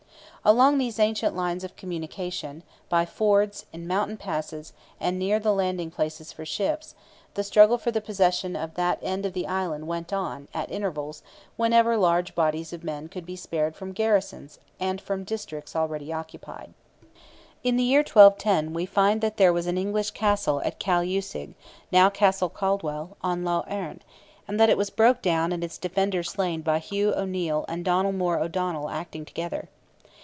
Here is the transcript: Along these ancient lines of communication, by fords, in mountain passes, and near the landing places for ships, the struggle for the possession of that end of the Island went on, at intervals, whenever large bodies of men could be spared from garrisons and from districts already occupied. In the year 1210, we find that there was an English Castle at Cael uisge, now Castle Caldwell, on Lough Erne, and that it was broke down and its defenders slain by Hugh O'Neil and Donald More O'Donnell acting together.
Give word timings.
Along 0.43 0.79
these 0.79 0.97
ancient 0.97 1.35
lines 1.35 1.63
of 1.63 1.75
communication, 1.75 2.63
by 2.89 3.05
fords, 3.05 3.67
in 3.71 3.85
mountain 3.87 4.17
passes, 4.17 4.73
and 4.99 5.19
near 5.19 5.37
the 5.39 5.53
landing 5.53 5.91
places 5.91 6.33
for 6.33 6.45
ships, 6.45 6.95
the 7.35 7.43
struggle 7.43 7.77
for 7.77 7.91
the 7.91 8.01
possession 8.01 8.55
of 8.55 8.73
that 8.73 8.97
end 9.03 9.23
of 9.27 9.33
the 9.33 9.45
Island 9.45 9.85
went 9.85 10.11
on, 10.11 10.47
at 10.51 10.71
intervals, 10.71 11.21
whenever 11.57 11.95
large 11.95 12.33
bodies 12.33 12.73
of 12.73 12.83
men 12.83 13.07
could 13.07 13.23
be 13.23 13.35
spared 13.35 13.75
from 13.75 13.91
garrisons 13.91 14.57
and 14.79 14.99
from 14.99 15.23
districts 15.23 15.75
already 15.75 16.11
occupied. 16.11 16.73
In 17.63 17.77
the 17.77 17.83
year 17.83 17.99
1210, 18.01 18.73
we 18.73 18.87
find 18.87 19.21
that 19.21 19.37
there 19.37 19.53
was 19.53 19.67
an 19.67 19.77
English 19.77 20.09
Castle 20.09 20.59
at 20.65 20.79
Cael 20.79 21.03
uisge, 21.03 21.53
now 21.91 22.09
Castle 22.09 22.49
Caldwell, 22.49 23.15
on 23.21 23.43
Lough 23.43 23.63
Erne, 23.69 24.01
and 24.47 24.59
that 24.59 24.71
it 24.71 24.77
was 24.77 24.89
broke 24.89 25.21
down 25.21 25.51
and 25.51 25.63
its 25.63 25.77
defenders 25.77 26.31
slain 26.31 26.61
by 26.61 26.79
Hugh 26.79 27.13
O'Neil 27.13 27.63
and 27.67 27.85
Donald 27.85 28.15
More 28.15 28.39
O'Donnell 28.39 28.89
acting 28.89 29.23
together. 29.23 29.69